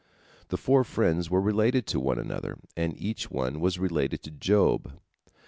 The 0.47 0.57
four 0.57 0.83
friends 0.83 1.29
were 1.29 1.39
related 1.41 1.85
to 1.85 1.99
one 1.99 2.17
another, 2.17 2.57
and 2.75 2.99
each 2.99 3.29
one 3.29 3.59
was 3.59 3.77
related 3.77 4.23
to 4.23 4.31
Job. 4.31 4.91